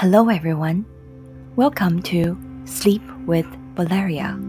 Hello, 0.00 0.30
everyone. 0.30 0.86
Welcome 1.56 2.00
to 2.04 2.34
Sleep 2.64 3.02
with 3.26 3.44
Valeria. 3.74 4.40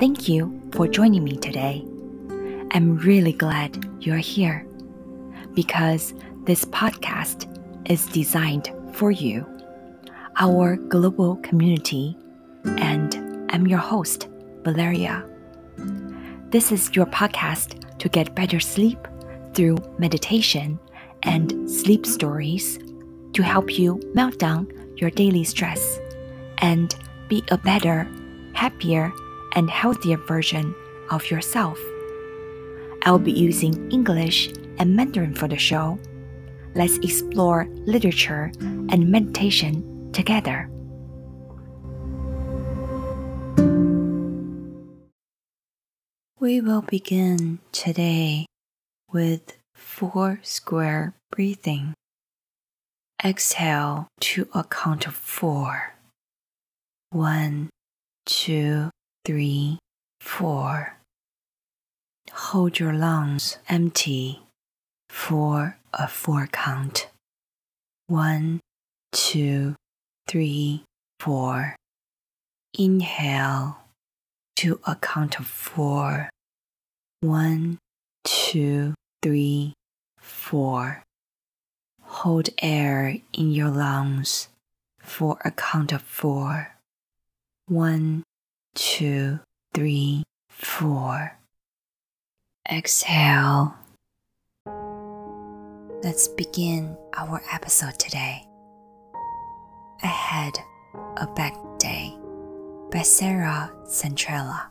Thank 0.00 0.28
you 0.28 0.60
for 0.72 0.88
joining 0.88 1.22
me 1.22 1.36
today. 1.36 1.86
I'm 2.72 2.96
really 2.96 3.32
glad 3.32 3.88
you're 4.00 4.16
here 4.16 4.66
because 5.54 6.14
this 6.46 6.64
podcast 6.64 7.46
is 7.88 8.06
designed 8.06 8.72
for 8.92 9.12
you, 9.12 9.46
our 10.36 10.74
global 10.74 11.36
community, 11.44 12.16
and 12.64 13.48
I'm 13.52 13.68
your 13.68 13.78
host, 13.78 14.26
Valeria. 14.64 15.24
This 16.50 16.72
is 16.72 16.90
your 16.92 17.06
podcast 17.06 17.98
to 18.00 18.08
get 18.08 18.34
better 18.34 18.58
sleep 18.58 19.06
through 19.54 19.76
meditation 20.00 20.80
and 21.22 21.70
sleep 21.70 22.04
stories 22.04 22.80
to 23.36 23.42
help 23.42 23.78
you 23.78 24.00
melt 24.14 24.38
down 24.38 24.66
your 24.96 25.10
daily 25.10 25.44
stress 25.44 26.00
and 26.58 26.96
be 27.28 27.44
a 27.50 27.58
better, 27.58 28.08
happier, 28.54 29.12
and 29.54 29.68
healthier 29.68 30.16
version 30.16 30.74
of 31.10 31.30
yourself. 31.30 31.78
I'll 33.02 33.18
be 33.18 33.32
using 33.32 33.90
English 33.92 34.48
and 34.78 34.96
Mandarin 34.96 35.34
for 35.34 35.48
the 35.48 35.58
show. 35.58 35.98
Let's 36.74 36.96
explore 36.98 37.66
literature 37.84 38.50
and 38.60 39.10
meditation 39.10 40.10
together. 40.12 40.70
We 46.40 46.62
will 46.62 46.82
begin 46.82 47.58
today 47.72 48.46
with 49.12 49.58
four 49.74 50.40
square 50.42 51.14
breathing. 51.30 51.92
Exhale 53.24 54.08
to 54.20 54.46
a 54.54 54.62
count 54.64 55.06
of 55.06 55.14
four. 55.14 55.94
One, 57.10 57.70
two, 58.26 58.90
three, 59.24 59.78
four. 60.20 60.98
Hold 62.30 62.78
your 62.78 62.92
lungs 62.92 63.56
empty 63.68 64.42
for 65.08 65.78
a 65.94 66.06
four 66.06 66.46
count. 66.52 67.08
One, 68.06 68.60
two, 69.12 69.76
three, 70.28 70.84
four. 71.18 71.74
Inhale 72.78 73.78
to 74.56 74.78
a 74.86 74.94
count 74.96 75.40
of 75.40 75.46
four. 75.46 76.28
One, 77.20 77.78
two, 78.24 78.94
three, 79.22 79.72
four. 80.18 81.02
Hold 82.20 82.48
air 82.62 83.18
in 83.34 83.52
your 83.52 83.68
lungs 83.68 84.48
for 84.98 85.36
a 85.44 85.50
count 85.50 85.92
of 85.92 86.00
four. 86.00 86.74
One, 87.68 88.22
two, 88.74 89.40
three, 89.74 90.22
four. 90.48 91.36
Exhale. 92.72 93.74
Let's 96.02 96.26
begin 96.28 96.96
our 97.18 97.42
episode 97.52 97.98
today. 97.98 98.46
I 100.02 100.06
had 100.06 100.58
a 101.18 101.26
bad 101.26 101.52
day 101.78 102.16
by 102.90 103.02
Sarah 103.02 103.70
Centrella. 103.84 104.68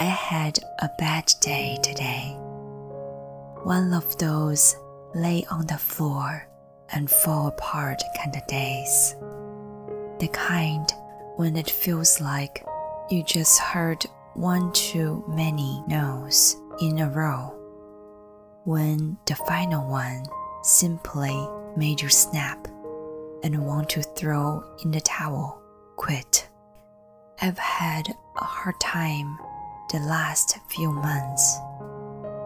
I 0.00 0.04
had 0.04 0.58
a 0.78 0.88
bad 0.98 1.30
day 1.42 1.76
today. 1.82 2.34
One 3.64 3.92
of 3.92 4.16
those 4.16 4.74
lay 5.14 5.44
on 5.50 5.66
the 5.66 5.78
floor 5.78 6.48
and 6.90 7.10
fall 7.10 7.48
apart 7.48 8.02
kind 8.16 8.36
of 8.36 8.46
days. 8.46 9.16
The 10.18 10.28
kind 10.28 10.88
when 11.36 11.56
it 11.56 11.70
feels 11.70 12.20
like 12.20 12.64
you 13.10 13.22
just 13.24 13.58
heard 13.58 14.04
one 14.34 14.72
too 14.72 15.24
many 15.28 15.82
no's 15.86 16.56
in 16.80 16.98
a 16.98 17.10
row. 17.10 17.54
When 18.64 19.16
the 19.26 19.34
final 19.34 19.88
one 19.88 20.24
simply 20.62 21.36
made 21.76 22.00
you 22.00 22.08
snap 22.08 22.66
and 23.42 23.66
want 23.66 23.90
to 23.90 24.02
throw 24.02 24.64
in 24.82 24.90
the 24.90 25.00
towel, 25.00 25.62
quit. 25.96 26.48
I've 27.40 27.58
had 27.58 28.08
a 28.08 28.44
hard 28.44 28.80
time 28.80 29.38
the 29.92 30.00
last 30.00 30.58
few 30.68 30.90
months 30.90 31.58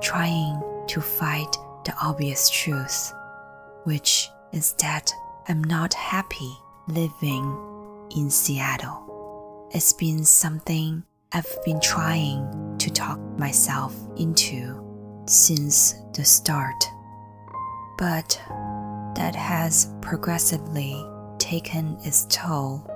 trying 0.00 0.62
to 0.88 1.00
fight 1.00 1.56
the 1.90 2.06
obvious 2.06 2.48
truth, 2.50 3.12
which 3.82 4.30
is 4.52 4.74
that 4.74 5.12
I'm 5.48 5.64
not 5.64 5.92
happy 5.94 6.52
living 6.86 8.08
in 8.16 8.30
Seattle. 8.30 9.68
It's 9.72 9.92
been 9.92 10.24
something 10.24 11.02
I've 11.32 11.52
been 11.64 11.80
trying 11.80 12.76
to 12.78 12.90
talk 12.90 13.18
myself 13.36 13.96
into 14.16 14.84
since 15.26 15.94
the 16.14 16.24
start. 16.24 16.84
But 17.98 18.40
that 19.16 19.34
has 19.34 19.92
progressively 20.00 21.04
taken 21.38 21.96
its 22.04 22.26
toll 22.26 22.88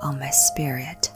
on 0.00 0.18
my 0.18 0.30
spirit. 0.30 1.12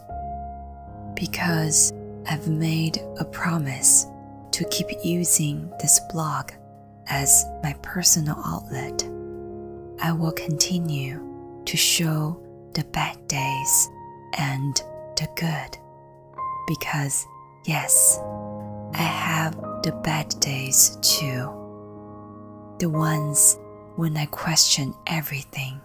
Because 1.14 1.92
I've 2.26 2.48
made 2.48 2.98
a 3.18 3.24
promise 3.24 4.06
to 4.50 4.64
keep 4.66 4.88
using 5.02 5.70
this 5.80 5.98
blog 6.12 6.52
as 7.12 7.44
my 7.62 7.74
personal 7.82 8.36
outlet, 8.46 9.04
I 10.00 10.12
will 10.12 10.32
continue 10.32 11.20
to 11.66 11.76
show 11.76 12.42
the 12.72 12.84
bad 12.84 13.28
days 13.28 13.90
and 14.38 14.74
the 15.16 15.28
good. 15.36 15.76
Because, 16.66 17.26
yes, 17.66 18.18
I 18.94 19.02
have 19.02 19.52
the 19.82 19.92
bad 20.02 20.34
days 20.40 20.96
too. 21.02 21.52
The 22.78 22.88
ones 22.88 23.58
when 23.96 24.16
I 24.16 24.24
question 24.26 24.94
everything, 25.06 25.82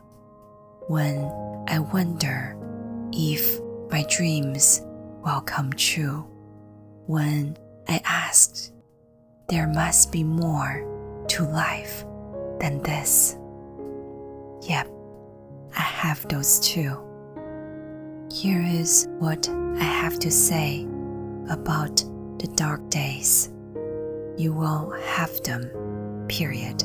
when 0.88 1.18
I 1.68 1.80
wonder 1.80 2.58
if 3.12 3.60
my 3.92 4.06
dreams 4.10 4.82
will 5.26 5.42
come 5.42 5.74
true, 5.74 6.26
when 7.06 7.58
I 7.90 8.00
asked, 8.06 8.72
there 9.50 9.68
must 9.68 10.14
be 10.14 10.24
more 10.24 10.97
to 11.30 11.44
life 11.44 12.06
than 12.60 12.82
this. 12.84 13.38
Yep, 14.64 14.88
I 15.76 15.82
have 15.82 16.28
those 16.28 16.60
too. 16.60 16.98
Here 18.32 18.62
is 18.62 19.08
what 19.20 19.48
I 19.50 19.84
have 19.84 20.20
to 20.20 20.32
say 20.32 20.88
about 21.50 21.98
the 22.40 22.52
dark 22.56 22.90
days. 22.90 23.50
You 24.38 24.54
will 24.54 24.92
have 25.06 25.42
them, 25.44 26.26
period. 26.28 26.84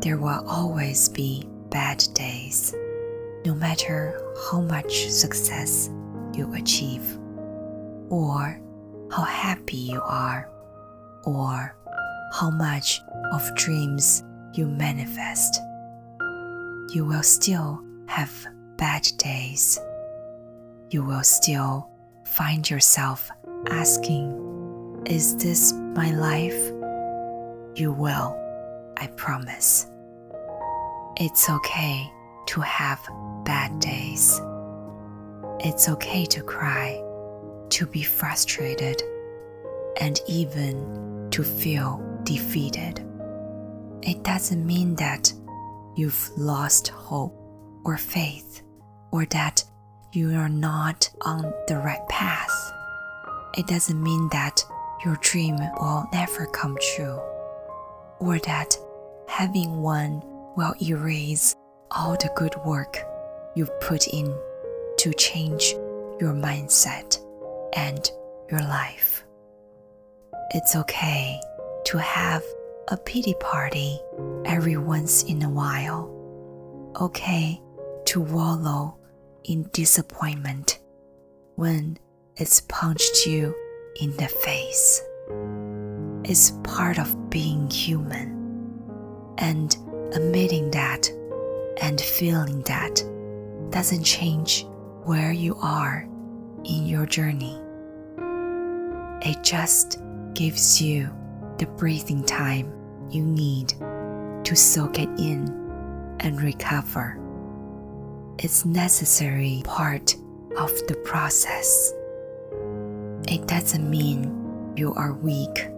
There 0.00 0.16
will 0.18 0.44
always 0.48 1.08
be 1.08 1.46
bad 1.70 2.04
days, 2.14 2.74
no 3.44 3.54
matter 3.54 4.18
how 4.50 4.60
much 4.62 5.08
success 5.08 5.90
you 6.34 6.52
achieve, 6.54 7.18
or 8.08 8.60
how 9.10 9.22
happy 9.22 9.76
you 9.76 10.00
are, 10.02 10.48
or 11.24 11.76
how 12.32 12.50
much 12.50 13.02
of 13.32 13.54
dreams 13.54 14.24
you 14.54 14.66
manifest. 14.66 15.60
You 16.94 17.04
will 17.04 17.22
still 17.22 17.82
have 18.06 18.32
bad 18.76 19.06
days. 19.18 19.78
You 20.90 21.04
will 21.04 21.24
still 21.24 21.90
find 22.24 22.68
yourself 22.68 23.30
asking, 23.70 25.02
Is 25.06 25.36
this 25.36 25.72
my 25.72 26.10
life? 26.12 26.72
You 27.74 27.92
will, 27.92 28.34
I 28.96 29.08
promise. 29.16 29.86
It's 31.16 31.50
okay 31.50 32.10
to 32.46 32.60
have 32.62 33.00
bad 33.44 33.78
days. 33.78 34.40
It's 35.60 35.88
okay 35.88 36.24
to 36.26 36.42
cry, 36.42 37.02
to 37.70 37.86
be 37.86 38.02
frustrated, 38.02 39.02
and 40.00 40.18
even 40.26 41.28
to 41.30 41.42
feel 41.42 42.11
defeated. 42.24 43.04
It 44.02 44.22
doesn't 44.22 44.66
mean 44.66 44.96
that 44.96 45.32
you've 45.96 46.30
lost 46.36 46.88
hope 46.88 47.34
or 47.84 47.96
faith 47.96 48.62
or 49.10 49.26
that 49.26 49.64
you 50.12 50.34
are 50.34 50.48
not 50.48 51.08
on 51.22 51.52
the 51.68 51.76
right 51.76 52.06
path. 52.08 52.50
It 53.56 53.66
doesn't 53.66 54.02
mean 54.02 54.28
that 54.30 54.62
your 55.04 55.16
dream 55.20 55.56
will 55.80 56.08
never 56.12 56.46
come 56.46 56.76
true 56.94 57.20
or 58.18 58.38
that 58.40 58.76
having 59.28 59.82
one 59.82 60.22
will 60.56 60.74
erase 60.82 61.54
all 61.90 62.12
the 62.12 62.30
good 62.36 62.54
work 62.64 62.98
you've 63.54 63.80
put 63.80 64.06
in 64.08 64.34
to 64.98 65.12
change 65.14 65.72
your 66.20 66.32
mindset 66.32 67.18
and 67.74 68.10
your 68.50 68.60
life. 68.60 69.24
It's 70.50 70.76
okay 70.76 71.40
to 71.92 71.98
have 71.98 72.42
a 72.88 72.96
pity 72.96 73.34
party 73.38 74.00
every 74.46 74.78
once 74.78 75.24
in 75.24 75.42
a 75.42 75.50
while. 75.50 76.08
okay 76.98 77.60
to 78.06 78.18
wallow 78.18 78.96
in 79.44 79.68
disappointment 79.74 80.80
when 81.56 81.98
it's 82.36 82.62
punched 82.62 83.26
you 83.26 83.54
in 84.00 84.16
the 84.16 84.26
face. 84.26 85.02
It's 86.24 86.52
part 86.64 86.98
of 86.98 87.28
being 87.28 87.70
human. 87.70 88.28
And 89.36 89.76
admitting 90.14 90.70
that 90.70 91.10
and 91.82 92.00
feeling 92.00 92.62
that 92.62 93.04
doesn't 93.68 94.04
change 94.04 94.64
where 95.04 95.32
you 95.32 95.56
are 95.56 96.08
in 96.64 96.86
your 96.86 97.04
journey. 97.04 97.60
It 99.20 99.42
just 99.44 100.00
gives 100.34 100.80
you 100.80 101.10
the 101.62 101.68
breathing 101.76 102.24
time 102.24 102.72
you 103.08 103.22
need 103.22 103.68
to 104.42 104.56
soak 104.56 104.98
it 104.98 105.08
in 105.16 105.46
and 106.18 106.42
recover. 106.42 107.20
It's 108.38 108.64
necessary 108.64 109.62
part 109.64 110.16
of 110.58 110.70
the 110.88 110.96
process. 111.04 111.92
It 113.28 113.46
doesn't 113.46 113.88
mean 113.88 114.74
you 114.76 114.92
are 114.94 115.12
weak 115.12 115.68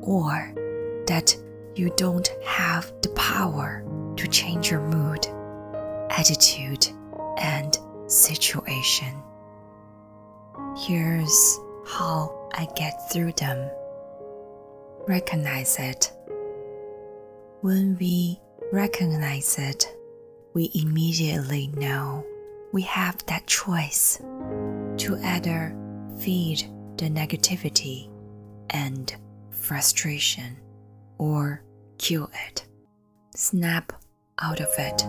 or 0.00 0.54
that 1.08 1.36
you 1.74 1.92
don't 1.96 2.30
have 2.44 2.92
the 3.02 3.08
power 3.16 3.84
to 4.16 4.28
change 4.28 4.70
your 4.70 4.82
mood, 4.82 5.26
attitude, 6.10 6.86
and 7.38 7.76
situation. 8.06 9.12
Here's 10.76 11.58
how 11.84 12.48
I 12.54 12.68
get 12.76 13.10
through 13.10 13.32
them. 13.32 13.68
Recognize 15.06 15.78
it. 15.78 16.12
When 17.60 17.96
we 18.00 18.40
recognize 18.72 19.56
it, 19.56 19.86
we 20.52 20.72
immediately 20.74 21.68
know 21.76 22.26
we 22.72 22.82
have 22.82 23.24
that 23.26 23.46
choice 23.46 24.18
to 24.96 25.16
either 25.22 25.76
feed 26.18 26.62
the 26.96 27.08
negativity 27.08 28.10
and 28.70 29.14
frustration 29.50 30.56
or 31.18 31.62
kill 31.98 32.28
it, 32.48 32.66
snap 33.34 33.92
out 34.42 34.60
of 34.60 34.68
it. 34.76 35.02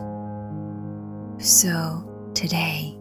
So, 1.44 2.32
today, 2.36 3.00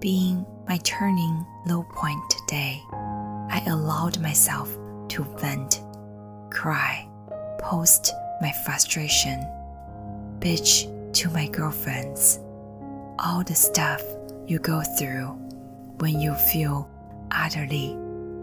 being 0.00 0.44
my 0.66 0.78
turning 0.78 1.46
low 1.66 1.84
point 1.84 2.22
today, 2.30 2.82
I 2.92 3.62
allowed 3.68 4.20
myself 4.20 4.76
to 5.10 5.22
vent, 5.38 5.82
cry, 6.52 7.08
post 7.58 8.12
my 8.40 8.52
frustration, 8.64 9.40
bitch 10.38 10.86
to 11.14 11.30
my 11.30 11.46
girlfriends, 11.48 12.38
all 13.18 13.42
the 13.42 13.54
stuff 13.54 14.02
you 14.46 14.58
go 14.58 14.82
through 14.98 15.28
when 15.98 16.20
you 16.20 16.34
feel 16.34 16.88
utterly 17.30 17.96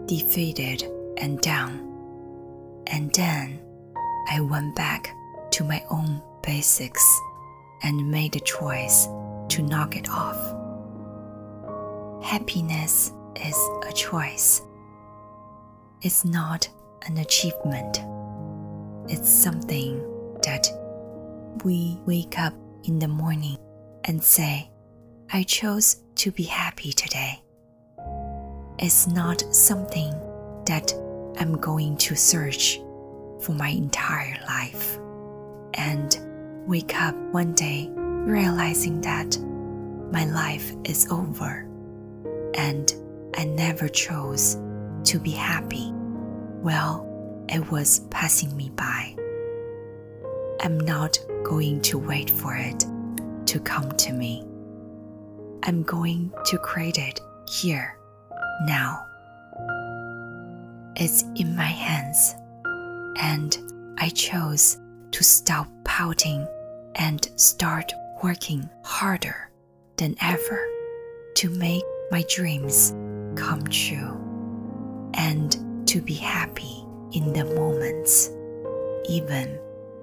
defeated 0.06 0.84
and 1.18 1.40
down. 1.40 1.86
And 2.86 3.12
then 3.14 3.60
I 4.30 4.40
went 4.40 4.74
back 4.74 5.14
to 5.52 5.64
my 5.64 5.82
own 5.90 6.22
basics 6.42 7.04
and 7.82 8.10
made 8.10 8.36
a 8.36 8.40
choice 8.40 9.06
to 9.50 9.62
knock 9.62 9.96
it 9.96 10.08
off. 10.08 10.38
Happiness 12.24 13.12
is 13.36 13.56
a 13.88 13.92
choice. 13.92 14.62
It's 16.02 16.24
not 16.24 16.68
an 17.06 17.18
achievement. 17.18 18.00
It's 19.08 19.28
something 19.28 19.98
that 20.42 20.68
we 21.64 21.98
wake 22.06 22.38
up 22.38 22.54
in 22.84 22.98
the 22.98 23.08
morning 23.08 23.58
and 24.04 24.22
say, 24.22 24.70
I 25.32 25.42
chose 25.42 26.02
to 26.16 26.30
be 26.30 26.44
happy 26.44 26.92
today. 26.92 27.42
It's 28.78 29.06
not 29.06 29.40
something 29.54 30.12
that 30.66 30.92
I'm 31.38 31.56
going 31.56 31.96
to 31.98 32.16
search 32.16 32.80
for 33.40 33.52
my 33.52 33.68
entire 33.68 34.38
life 34.46 34.98
and 35.74 36.18
wake 36.66 36.94
up 37.00 37.14
one 37.32 37.52
day 37.54 37.90
realizing 37.94 39.00
that 39.00 39.38
my 40.12 40.24
life 40.24 40.72
is 40.84 41.10
over 41.10 41.68
and 42.54 42.94
I 43.36 43.44
never 43.44 43.88
chose 43.88 44.56
to 45.04 45.18
be 45.18 45.30
happy. 45.30 45.92
Well, 46.62 47.06
it 47.48 47.70
was 47.70 48.00
passing 48.10 48.54
me 48.54 48.70
by. 48.76 49.16
I'm 50.60 50.78
not 50.78 51.18
going 51.42 51.80
to 51.82 51.98
wait 51.98 52.28
for 52.28 52.54
it 52.54 52.84
to 53.46 53.58
come 53.60 53.90
to 53.92 54.12
me. 54.12 54.46
I'm 55.62 55.82
going 55.82 56.30
to 56.44 56.58
create 56.58 56.98
it 56.98 57.18
here, 57.48 57.96
now. 58.66 59.06
It's 60.96 61.22
in 61.34 61.56
my 61.56 61.62
hands, 61.64 62.34
and 63.22 63.56
I 63.96 64.10
chose 64.10 64.78
to 65.12 65.24
stop 65.24 65.66
pouting 65.84 66.46
and 66.96 67.26
start 67.36 67.90
working 68.22 68.68
harder 68.84 69.50
than 69.96 70.14
ever 70.20 70.68
to 71.36 71.48
make 71.48 71.84
my 72.10 72.22
dreams 72.28 72.90
come 73.34 73.64
true 73.64 74.18
and 75.14 75.69
to 75.90 76.00
be 76.00 76.14
happy 76.14 76.84
in 77.14 77.32
the 77.32 77.44
moments, 77.44 78.30
even 79.08 79.58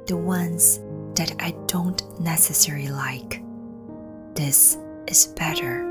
the 0.06 0.18
ones 0.18 0.82
that 1.16 1.34
I 1.40 1.52
don't 1.68 2.04
necessarily 2.20 2.90
like. 2.90 3.42
This 4.34 4.78
is 5.08 5.28
better 5.28 5.86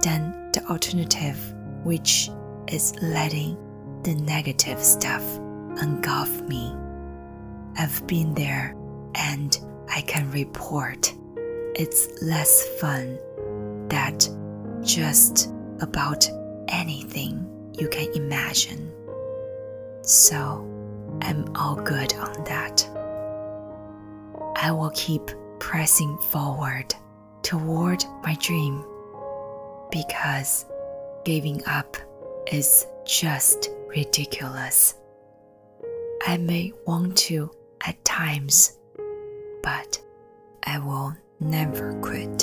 than 0.00 0.52
the 0.52 0.64
alternative, 0.70 1.36
which 1.82 2.30
is 2.68 2.94
letting 3.02 3.56
the 4.04 4.14
negative 4.14 4.78
stuff 4.78 5.24
engulf 5.82 6.40
me. 6.42 6.72
I've 7.76 8.06
been 8.06 8.34
there 8.34 8.76
and 9.16 9.58
I 9.88 10.02
can 10.02 10.30
report 10.30 11.12
it's 11.74 12.22
less 12.22 12.68
fun 12.78 13.18
that 13.88 14.28
just 14.84 15.52
about 15.80 16.28
anything 16.68 17.44
you 17.76 17.88
can 17.88 18.06
imagine. 18.14 18.92
So 20.02 20.68
I'm 21.22 21.54
all 21.54 21.76
good 21.76 22.14
on 22.14 22.44
that. 22.44 22.88
I 24.56 24.70
will 24.72 24.90
keep 24.94 25.30
pressing 25.58 26.18
forward 26.18 26.94
toward 27.42 28.04
my 28.22 28.34
dream 28.40 28.84
because 29.90 30.66
giving 31.24 31.64
up 31.66 31.96
is 32.50 32.86
just 33.04 33.70
ridiculous. 33.88 34.94
I 36.26 36.36
may 36.36 36.72
want 36.86 37.16
to 37.18 37.50
at 37.86 38.04
times, 38.04 38.78
but 39.62 40.00
I 40.64 40.78
will 40.78 41.16
never 41.40 41.94
quit. 42.00 42.41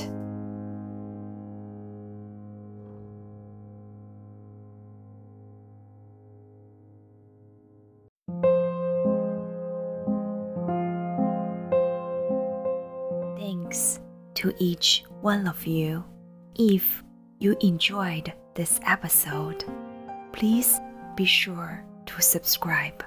To 14.39 14.53
each 14.58 15.03
one 15.19 15.48
of 15.48 15.67
you. 15.67 16.03
If 16.55 17.03
you 17.39 17.58
enjoyed 17.60 18.31
this 18.55 18.79
episode, 18.86 19.65
please 20.31 20.79
be 21.15 21.25
sure 21.25 21.84
to 22.05 22.22
subscribe 22.22 23.03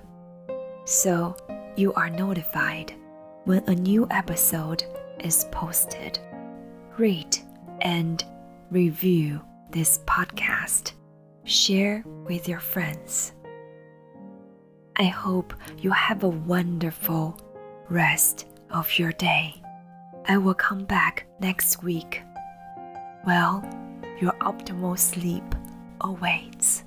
so 0.85 1.35
you 1.75 1.95
are 1.95 2.11
notified 2.11 2.93
when 3.45 3.65
a 3.67 3.75
new 3.75 4.07
episode 4.11 4.85
is 5.21 5.47
posted. 5.51 6.19
Rate 6.99 7.43
and 7.81 8.23
review 8.71 9.41
this 9.71 10.01
podcast. 10.07 10.93
Share 11.45 12.05
with 12.29 12.47
your 12.47 12.61
friends. 12.61 13.33
I 14.97 15.05
hope 15.05 15.55
you 15.79 15.93
have 15.93 16.25
a 16.25 16.29
wonderful 16.29 17.41
rest 17.89 18.47
of 18.71 18.99
your 18.99 19.13
day. 19.13 19.62
I 20.29 20.39
will 20.39 20.55
come 20.55 20.85
back 20.85 21.27
next 21.41 21.83
week. 21.83 22.23
Well, 23.27 23.65
your 24.21 24.33
optimal 24.35 24.99
sleep 24.99 25.45
awaits. 26.01 26.85